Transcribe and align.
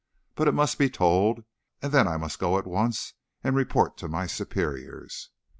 But 0.33 0.47
it 0.47 0.53
must 0.53 0.79
be 0.79 0.89
told, 0.89 1.43
and 1.79 1.91
then 1.91 2.07
I 2.07 2.17
must 2.17 2.39
go 2.39 2.57
at 2.57 2.65
once 2.65 3.13
and 3.43 3.55
report 3.55 3.97
to 3.97 4.07
my 4.07 4.25
superiors. 4.25 5.29